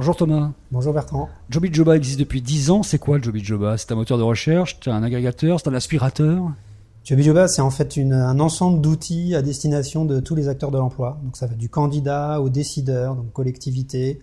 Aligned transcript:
Bonjour 0.00 0.16
Thomas. 0.16 0.52
Bonjour 0.72 0.94
Bertrand. 0.94 1.28
Joby 1.50 1.68
Joba 1.70 1.94
existe 1.94 2.18
depuis 2.18 2.40
10 2.40 2.70
ans. 2.70 2.82
C'est 2.82 2.96
quoi 2.96 3.18
le 3.18 3.22
Joby 3.22 3.44
Joba? 3.44 3.76
C'est 3.76 3.92
un 3.92 3.96
moteur 3.96 4.16
de 4.16 4.22
recherche, 4.22 4.78
c'est 4.82 4.90
un 4.90 5.02
agrégateur, 5.02 5.60
c'est 5.60 5.68
un 5.68 5.74
aspirateur? 5.74 6.52
Joby 7.04 7.22
Joba, 7.22 7.48
c'est 7.48 7.60
en 7.60 7.68
fait 7.68 7.98
une, 7.98 8.14
un 8.14 8.40
ensemble 8.40 8.80
d'outils 8.80 9.34
à 9.34 9.42
destination 9.42 10.06
de 10.06 10.18
tous 10.18 10.34
les 10.34 10.48
acteurs 10.48 10.70
de 10.70 10.78
l'emploi. 10.78 11.18
Donc 11.22 11.36
ça 11.36 11.46
va 11.46 11.54
du 11.54 11.68
candidat 11.68 12.40
aux 12.40 12.48
décideurs, 12.48 13.14
donc 13.14 13.30
collectivités, 13.34 14.22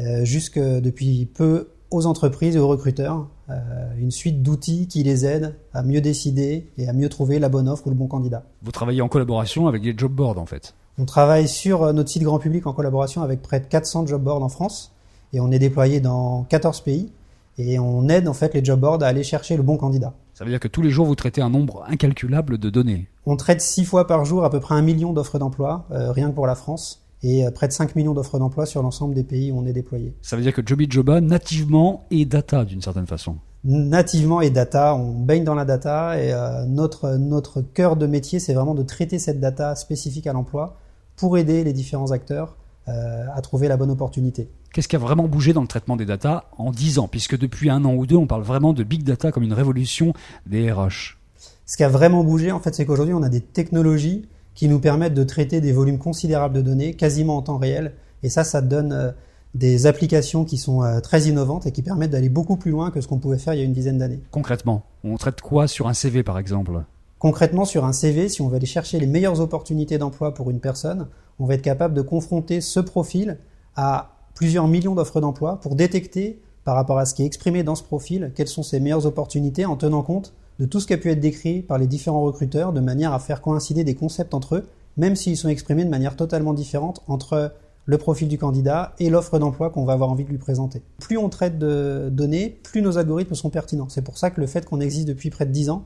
euh, 0.00 0.24
jusque 0.24 0.60
depuis 0.60 1.26
peu 1.26 1.70
aux 1.90 2.06
entreprises 2.06 2.54
et 2.54 2.60
aux 2.60 2.68
recruteurs. 2.68 3.26
Euh, 3.50 3.54
une 3.98 4.12
suite 4.12 4.44
d'outils 4.44 4.86
qui 4.86 5.02
les 5.02 5.26
aident 5.26 5.56
à 5.74 5.82
mieux 5.82 6.00
décider 6.00 6.68
et 6.78 6.88
à 6.88 6.92
mieux 6.92 7.08
trouver 7.08 7.40
la 7.40 7.48
bonne 7.48 7.68
offre 7.68 7.88
ou 7.88 7.90
le 7.90 7.96
bon 7.96 8.06
candidat. 8.06 8.44
Vous 8.62 8.70
travaillez 8.70 9.02
en 9.02 9.08
collaboration 9.08 9.66
avec 9.66 9.82
les 9.82 9.98
job 9.98 10.12
boards 10.12 10.38
en 10.38 10.46
fait? 10.46 10.74
On 10.98 11.04
travaille 11.04 11.48
sur 11.48 11.82
euh, 11.82 11.92
notre 11.92 12.10
site 12.10 12.22
grand 12.22 12.38
public 12.38 12.68
en 12.68 12.72
collaboration 12.72 13.22
avec 13.22 13.42
près 13.42 13.58
de 13.58 13.66
400 13.66 14.06
job 14.06 14.22
boards 14.22 14.44
en 14.44 14.48
France 14.48 14.92
et 15.32 15.40
on 15.40 15.50
est 15.50 15.58
déployé 15.58 16.00
dans 16.00 16.44
14 16.44 16.80
pays 16.80 17.10
et 17.58 17.78
on 17.78 18.08
aide 18.08 18.28
en 18.28 18.34
fait 18.34 18.54
les 18.54 18.64
job 18.64 18.80
boards 18.80 19.02
à 19.02 19.06
aller 19.06 19.22
chercher 19.22 19.56
le 19.56 19.62
bon 19.62 19.76
candidat. 19.76 20.14
Ça 20.34 20.44
veut 20.44 20.50
dire 20.50 20.60
que 20.60 20.68
tous 20.68 20.82
les 20.82 20.90
jours 20.90 21.06
vous 21.06 21.14
traitez 21.14 21.40
un 21.40 21.50
nombre 21.50 21.84
incalculable 21.88 22.58
de 22.58 22.70
données. 22.70 23.08
On 23.24 23.36
traite 23.36 23.60
six 23.60 23.84
fois 23.84 24.06
par 24.06 24.24
jour 24.24 24.44
à 24.44 24.50
peu 24.50 24.60
près 24.60 24.74
un 24.74 24.82
million 24.82 25.12
d'offres 25.12 25.38
d'emploi, 25.38 25.86
euh, 25.90 26.12
rien 26.12 26.30
que 26.30 26.34
pour 26.34 26.46
la 26.46 26.54
France, 26.54 27.02
et 27.22 27.46
euh, 27.46 27.50
près 27.50 27.66
de 27.66 27.72
5 27.72 27.96
millions 27.96 28.12
d'offres 28.12 28.38
d'emploi 28.38 28.66
sur 28.66 28.82
l'ensemble 28.82 29.14
des 29.14 29.24
pays 29.24 29.50
où 29.50 29.58
on 29.58 29.66
est 29.66 29.72
déployé. 29.72 30.14
Ça 30.22 30.36
veut 30.36 30.42
dire 30.42 30.52
que 30.52 30.62
Joby 30.64 30.86
Joba 30.88 31.20
nativement 31.20 32.04
est 32.10 32.26
data 32.26 32.64
d'une 32.64 32.82
certaine 32.82 33.06
façon. 33.06 33.36
Nativement 33.64 34.42
et 34.42 34.50
data, 34.50 34.94
on 34.94 35.12
baigne 35.12 35.42
dans 35.42 35.54
la 35.54 35.64
data 35.64 36.22
et 36.22 36.32
euh, 36.32 36.64
notre, 36.66 37.16
notre 37.16 37.62
cœur 37.62 37.96
de 37.96 38.06
métier, 38.06 38.38
c'est 38.38 38.54
vraiment 38.54 38.74
de 38.74 38.82
traiter 38.82 39.18
cette 39.18 39.40
data 39.40 39.74
spécifique 39.74 40.26
à 40.26 40.32
l'emploi 40.32 40.76
pour 41.16 41.38
aider 41.38 41.64
les 41.64 41.72
différents 41.72 42.12
acteurs 42.12 42.56
à 42.86 43.40
trouver 43.42 43.68
la 43.68 43.76
bonne 43.76 43.90
opportunité. 43.90 44.48
Qu'est-ce 44.72 44.88
qui 44.88 44.96
a 44.96 45.00
vraiment 45.00 45.26
bougé 45.26 45.52
dans 45.52 45.62
le 45.62 45.66
traitement 45.66 45.96
des 45.96 46.04
data 46.04 46.44
en 46.56 46.70
10 46.70 46.98
ans? 46.98 47.08
Puisque 47.08 47.36
depuis 47.36 47.70
un 47.70 47.84
an 47.84 47.94
ou 47.94 48.06
deux, 48.06 48.16
on 48.16 48.26
parle 48.26 48.42
vraiment 48.42 48.72
de 48.72 48.84
big 48.84 49.02
data 49.02 49.32
comme 49.32 49.42
une 49.42 49.52
révolution 49.52 50.12
des 50.46 50.70
RH. 50.70 51.16
Ce 51.64 51.76
qui 51.76 51.82
a 51.82 51.88
vraiment 51.88 52.22
bougé, 52.22 52.52
en 52.52 52.60
fait, 52.60 52.74
c'est 52.74 52.86
qu'aujourd'hui, 52.86 53.14
on 53.14 53.22
a 53.22 53.28
des 53.28 53.40
technologies 53.40 54.28
qui 54.54 54.68
nous 54.68 54.78
permettent 54.78 55.14
de 55.14 55.24
traiter 55.24 55.60
des 55.60 55.72
volumes 55.72 55.98
considérables 55.98 56.54
de 56.54 56.62
données 56.62 56.94
quasiment 56.94 57.36
en 57.36 57.42
temps 57.42 57.58
réel. 57.58 57.92
Et 58.22 58.28
ça, 58.28 58.44
ça 58.44 58.62
donne 58.62 58.92
euh, 58.92 59.10
des 59.54 59.86
applications 59.86 60.44
qui 60.44 60.58
sont 60.58 60.82
euh, 60.82 61.00
très 61.00 61.22
innovantes 61.22 61.66
et 61.66 61.72
qui 61.72 61.82
permettent 61.82 62.10
d'aller 62.10 62.28
beaucoup 62.28 62.56
plus 62.56 62.70
loin 62.70 62.90
que 62.90 63.00
ce 63.00 63.08
qu'on 63.08 63.18
pouvait 63.18 63.38
faire 63.38 63.54
il 63.54 63.58
y 63.58 63.62
a 63.62 63.64
une 63.64 63.72
dizaine 63.72 63.98
d'années. 63.98 64.20
Concrètement, 64.30 64.84
on 65.04 65.16
traite 65.16 65.40
quoi 65.40 65.66
sur 65.68 65.88
un 65.88 65.94
CV 65.94 66.22
par 66.22 66.38
exemple? 66.38 66.82
Concrètement, 67.18 67.64
sur 67.64 67.84
un 67.84 67.92
CV, 67.92 68.28
si 68.28 68.42
on 68.42 68.48
veut 68.48 68.56
aller 68.56 68.66
chercher 68.66 69.00
les 69.00 69.06
meilleures 69.06 69.40
opportunités 69.40 69.96
d'emploi 69.96 70.34
pour 70.34 70.50
une 70.50 70.60
personne, 70.60 71.08
on 71.38 71.46
va 71.46 71.54
être 71.54 71.62
capable 71.62 71.94
de 71.94 72.02
confronter 72.02 72.60
ce 72.60 72.80
profil 72.80 73.38
à 73.74 74.16
plusieurs 74.34 74.68
millions 74.68 74.94
d'offres 74.94 75.20
d'emploi 75.20 75.58
pour 75.60 75.76
détecter, 75.76 76.42
par 76.64 76.74
rapport 76.74 76.98
à 76.98 77.06
ce 77.06 77.14
qui 77.14 77.22
est 77.22 77.26
exprimé 77.26 77.62
dans 77.62 77.74
ce 77.74 77.82
profil, 77.82 78.32
quelles 78.34 78.48
sont 78.48 78.62
ses 78.62 78.80
meilleures 78.80 79.06
opportunités 79.06 79.64
en 79.64 79.76
tenant 79.76 80.02
compte 80.02 80.34
de 80.58 80.66
tout 80.66 80.80
ce 80.80 80.86
qui 80.86 80.92
a 80.92 80.98
pu 80.98 81.10
être 81.10 81.20
décrit 81.20 81.62
par 81.62 81.78
les 81.78 81.86
différents 81.86 82.22
recruteurs 82.22 82.72
de 82.72 82.80
manière 82.80 83.12
à 83.12 83.18
faire 83.18 83.40
coïncider 83.40 83.84
des 83.84 83.94
concepts 83.94 84.34
entre 84.34 84.56
eux, 84.56 84.68
même 84.96 85.16
s'ils 85.16 85.36
sont 85.36 85.48
exprimés 85.48 85.84
de 85.84 85.90
manière 85.90 86.16
totalement 86.16 86.54
différente 86.54 87.02
entre 87.06 87.54
le 87.86 87.98
profil 87.98 88.28
du 88.28 88.36
candidat 88.36 88.94
et 88.98 89.10
l'offre 89.10 89.38
d'emploi 89.38 89.70
qu'on 89.70 89.84
va 89.84 89.92
avoir 89.92 90.10
envie 90.10 90.24
de 90.24 90.30
lui 90.30 90.38
présenter. 90.38 90.82
Plus 90.98 91.18
on 91.18 91.28
traite 91.28 91.58
de 91.58 92.08
données, 92.10 92.58
plus 92.62 92.82
nos 92.82 92.98
algorithmes 92.98 93.34
sont 93.34 93.50
pertinents. 93.50 93.88
C'est 93.88 94.02
pour 94.02 94.18
ça 94.18 94.30
que 94.30 94.40
le 94.40 94.46
fait 94.46 94.66
qu'on 94.66 94.80
existe 94.80 95.06
depuis 95.06 95.30
près 95.30 95.46
de 95.46 95.52
10 95.52 95.70
ans 95.70 95.84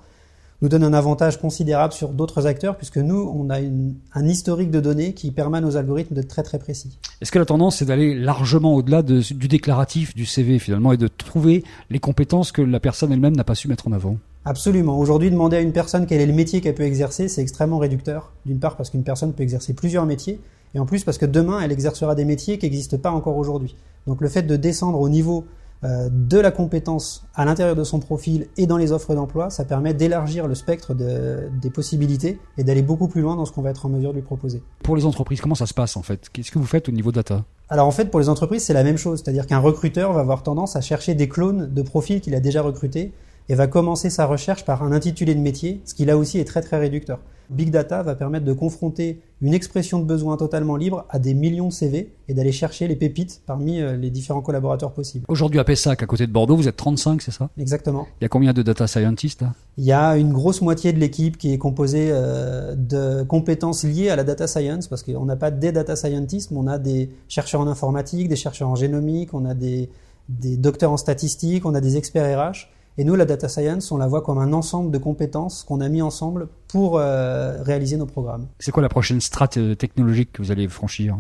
nous 0.62 0.68
donne 0.68 0.84
un 0.84 0.92
avantage 0.92 1.40
considérable 1.40 1.92
sur 1.92 2.10
d'autres 2.10 2.46
acteurs, 2.46 2.76
puisque 2.76 2.98
nous, 2.98 3.32
on 3.34 3.48
a 3.50 3.60
une, 3.60 3.94
un 4.14 4.26
historique 4.26 4.70
de 4.70 4.80
données 4.80 5.14
qui 5.14 5.30
permet 5.30 5.58
à 5.58 5.60
nos 5.60 5.76
algorithmes 5.76 6.14
d'être 6.14 6.28
très 6.28 6.42
très 6.42 6.58
précis. 6.58 6.98
Est-ce 7.20 7.32
que 7.32 7.38
la 7.38 7.46
tendance, 7.46 7.76
c'est 7.78 7.86
d'aller 7.86 8.14
largement 8.14 8.74
au-delà 8.74 9.02
de, 9.02 9.20
du 9.34 9.48
déclaratif 9.48 10.14
du 10.14 10.26
CV 10.26 10.58
finalement 10.58 10.92
et 10.92 10.96
de 10.96 11.08
trouver 11.08 11.64
les 11.88 11.98
compétences 11.98 12.52
que 12.52 12.62
la 12.62 12.80
personne 12.80 13.12
elle-même 13.12 13.36
n'a 13.36 13.44
pas 13.44 13.54
su 13.54 13.68
mettre 13.68 13.88
en 13.88 13.92
avant? 13.92 14.16
Absolument. 14.44 14.98
Aujourd'hui, 14.98 15.30
demander 15.30 15.56
à 15.56 15.60
une 15.60 15.72
personne 15.72 16.06
quel 16.06 16.20
est 16.20 16.26
le 16.26 16.32
métier 16.32 16.60
qu'elle 16.60 16.74
peut 16.74 16.82
exercer, 16.82 17.28
c'est 17.28 17.42
extrêmement 17.42 17.78
réducteur. 17.78 18.32
D'une 18.46 18.58
part 18.58 18.76
parce 18.76 18.90
qu'une 18.90 19.02
personne 19.02 19.32
peut 19.32 19.42
exercer 19.42 19.74
plusieurs 19.74 20.06
métiers, 20.06 20.40
et 20.74 20.78
en 20.78 20.86
plus 20.86 21.04
parce 21.04 21.18
que 21.18 21.26
demain, 21.26 21.60
elle 21.60 21.72
exercera 21.72 22.14
des 22.14 22.24
métiers 22.24 22.58
qui 22.58 22.66
n'existent 22.66 22.98
pas 22.98 23.10
encore 23.10 23.36
aujourd'hui. 23.36 23.76
Donc 24.06 24.20
le 24.20 24.28
fait 24.28 24.42
de 24.42 24.56
descendre 24.56 25.00
au 25.00 25.08
niveau 25.08 25.44
de 25.82 26.38
la 26.38 26.50
compétence 26.50 27.24
à 27.34 27.44
l'intérieur 27.44 27.74
de 27.74 27.84
son 27.84 28.00
profil 28.00 28.48
et 28.58 28.66
dans 28.66 28.76
les 28.76 28.92
offres 28.92 29.14
d'emploi, 29.14 29.48
ça 29.48 29.64
permet 29.64 29.94
d'élargir 29.94 30.46
le 30.46 30.54
spectre 30.54 30.92
de, 30.92 31.48
des 31.62 31.70
possibilités 31.70 32.38
et 32.58 32.64
d'aller 32.64 32.82
beaucoup 32.82 33.08
plus 33.08 33.22
loin 33.22 33.34
dans 33.34 33.46
ce 33.46 33.52
qu'on 33.52 33.62
va 33.62 33.70
être 33.70 33.86
en 33.86 33.88
mesure 33.88 34.10
de 34.10 34.16
lui 34.16 34.22
proposer. 34.22 34.62
Pour 34.82 34.94
les 34.94 35.06
entreprises, 35.06 35.40
comment 35.40 35.54
ça 35.54 35.66
se 35.66 35.72
passe 35.72 35.96
en 35.96 36.02
fait? 36.02 36.28
Qu'est-ce 36.30 36.50
que 36.50 36.58
vous 36.58 36.66
faites 36.66 36.88
au 36.88 36.92
niveau 36.92 37.12
data? 37.12 37.44
Alors 37.70 37.86
en 37.86 37.92
fait, 37.92 38.06
pour 38.06 38.20
les 38.20 38.28
entreprises, 38.28 38.64
c'est 38.64 38.74
la 38.74 38.84
même 38.84 38.98
chose. 38.98 39.22
C'est-à-dire 39.22 39.46
qu'un 39.46 39.58
recruteur 39.58 40.12
va 40.12 40.20
avoir 40.20 40.42
tendance 40.42 40.76
à 40.76 40.80
chercher 40.80 41.14
des 41.14 41.28
clones 41.28 41.72
de 41.72 41.82
profils 41.82 42.20
qu'il 42.20 42.34
a 42.34 42.40
déjà 42.40 42.62
recrutés 42.62 43.12
et 43.48 43.54
va 43.54 43.66
commencer 43.66 44.10
sa 44.10 44.26
recherche 44.26 44.64
par 44.64 44.82
un 44.82 44.92
intitulé 44.92 45.34
de 45.34 45.40
métier, 45.40 45.80
ce 45.84 45.94
qui 45.94 46.04
là 46.04 46.16
aussi 46.16 46.38
est 46.38 46.44
très 46.44 46.60
très 46.60 46.78
réducteur. 46.78 47.20
Big 47.50 47.70
Data 47.70 48.02
va 48.02 48.14
permettre 48.14 48.44
de 48.44 48.52
confronter 48.52 49.20
une 49.42 49.54
expression 49.54 49.98
de 49.98 50.04
besoin 50.04 50.36
totalement 50.36 50.76
libre 50.76 51.06
à 51.08 51.18
des 51.18 51.34
millions 51.34 51.68
de 51.68 51.72
CV 51.72 52.12
et 52.28 52.34
d'aller 52.34 52.52
chercher 52.52 52.86
les 52.86 52.96
pépites 52.96 53.42
parmi 53.46 53.80
euh, 53.80 53.96
les 53.96 54.10
différents 54.10 54.42
collaborateurs 54.42 54.92
possibles. 54.92 55.24
Aujourd'hui 55.28 55.58
à 55.58 55.64
Pessac, 55.64 56.02
à 56.02 56.06
côté 56.06 56.26
de 56.26 56.32
Bordeaux, 56.32 56.56
vous 56.56 56.68
êtes 56.68 56.76
35, 56.76 57.22
c'est 57.22 57.30
ça? 57.30 57.50
Exactement. 57.58 58.06
Il 58.20 58.24
y 58.24 58.26
a 58.26 58.28
combien 58.28 58.52
de 58.52 58.62
data 58.62 58.86
scientists 58.86 59.42
là? 59.42 59.54
Il 59.78 59.84
y 59.84 59.92
a 59.92 60.16
une 60.16 60.32
grosse 60.32 60.60
moitié 60.60 60.92
de 60.92 60.98
l'équipe 60.98 61.38
qui 61.38 61.52
est 61.52 61.58
composée 61.58 62.10
euh, 62.10 62.74
de 62.74 63.22
compétences 63.24 63.84
liées 63.84 64.10
à 64.10 64.16
la 64.16 64.24
data 64.24 64.46
science, 64.46 64.86
parce 64.86 65.02
qu'on 65.02 65.24
n'a 65.24 65.36
pas 65.36 65.50
des 65.50 65.72
data 65.72 65.96
scientists, 65.96 66.50
mais 66.50 66.58
on 66.58 66.66
a 66.66 66.78
des 66.78 67.10
chercheurs 67.28 67.60
en 67.62 67.66
informatique, 67.66 68.28
des 68.28 68.36
chercheurs 68.36 68.68
en 68.68 68.76
génomique, 68.76 69.34
on 69.34 69.44
a 69.44 69.54
des, 69.54 69.88
des 70.28 70.56
docteurs 70.56 70.92
en 70.92 70.96
statistiques, 70.96 71.66
on 71.66 71.74
a 71.74 71.80
des 71.80 71.96
experts 71.96 72.38
RH. 72.38 72.68
Et 73.00 73.04
nous, 73.04 73.14
la 73.16 73.24
data 73.24 73.48
science, 73.48 73.90
on 73.92 73.96
la 73.96 74.06
voit 74.06 74.20
comme 74.20 74.36
un 74.36 74.52
ensemble 74.52 74.90
de 74.90 74.98
compétences 74.98 75.64
qu'on 75.64 75.80
a 75.80 75.88
mis 75.88 76.02
ensemble 76.02 76.48
pour 76.68 76.98
euh, 76.98 77.62
réaliser 77.62 77.96
nos 77.96 78.04
programmes. 78.04 78.46
C'est 78.58 78.72
quoi 78.72 78.82
la 78.82 78.90
prochaine 78.90 79.22
strate 79.22 79.56
euh, 79.56 79.74
technologique 79.74 80.32
que 80.32 80.42
vous 80.42 80.50
allez 80.50 80.68
franchir? 80.68 81.16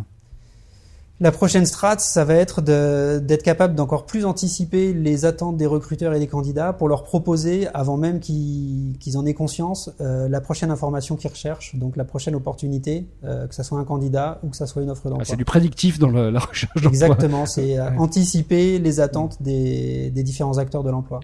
La 1.22 1.32
prochaine 1.32 1.66
strate, 1.66 2.00
ça 2.00 2.24
va 2.24 2.32
être 2.34 2.62
d'être 2.62 3.42
capable 3.42 3.74
d'encore 3.74 4.06
plus 4.06 4.24
anticiper 4.24 4.94
les 4.94 5.26
attentes 5.26 5.58
des 5.58 5.66
recruteurs 5.66 6.14
et 6.14 6.18
des 6.18 6.26
candidats 6.26 6.72
pour 6.72 6.88
leur 6.88 7.04
proposer, 7.04 7.68
avant 7.74 7.98
même 7.98 8.20
qu'ils 8.20 8.94
en 9.16 9.26
aient 9.26 9.34
conscience, 9.34 9.90
euh, 10.00 10.30
la 10.30 10.40
prochaine 10.40 10.70
information 10.70 11.16
qu'ils 11.16 11.30
recherchent, 11.30 11.76
donc 11.76 11.98
la 11.98 12.04
prochaine 12.04 12.34
opportunité, 12.34 13.06
euh, 13.24 13.46
que 13.46 13.54
ça 13.54 13.62
soit 13.64 13.78
un 13.78 13.84
candidat 13.84 14.38
ou 14.42 14.48
que 14.48 14.56
ça 14.56 14.66
soit 14.66 14.80
une 14.82 14.88
offre 14.88 15.10
d'emploi. 15.10 15.24
Ah, 15.26 15.30
C'est 15.30 15.36
du 15.36 15.44
prédictif 15.44 15.98
dans 15.98 16.08
le- 16.08 16.30
la 16.30 16.40
recherche 16.40 16.72
d'emploi. 16.76 16.90
Exactement, 16.90 17.44
c'est 17.44 17.78
euh, 17.78 17.90
Ouais. 17.90 17.98
anticiper 17.98 18.78
les 18.78 19.00
attentes 19.00 19.36
des, 19.42 20.10
des 20.10 20.22
différents 20.22 20.56
acteurs 20.56 20.82
de 20.84 20.90
l'emploi. 20.90 21.20